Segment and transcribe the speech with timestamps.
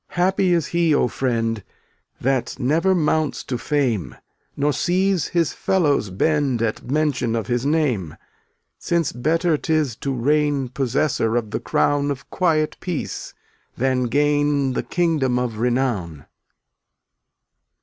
[0.13, 1.63] 298 Happy is he, O friend,
[2.19, 4.15] That never mounts to fame,
[4.57, 8.17] Nor sees his fellows bend At mention of his name,
[8.79, 13.35] Since better 'tis to reign Possessor of the crown Of quiet peace
[13.77, 16.25] than gain The kingdom of renown.